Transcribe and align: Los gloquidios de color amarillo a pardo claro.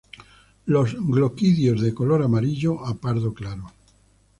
Los 0.65 0.95
gloquidios 0.95 1.79
de 1.79 1.93
color 1.93 2.23
amarillo 2.23 2.83
a 2.83 2.95
pardo 2.95 3.35
claro. 3.35 3.71